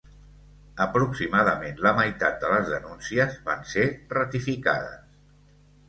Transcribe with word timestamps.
Aproximadament 0.85 1.77
la 1.87 1.93
meitat 2.01 2.41
de 2.45 2.51
les 2.55 2.73
denúncies 2.73 3.39
van 3.51 3.65
ser 3.77 3.89
ratificades. 4.19 5.19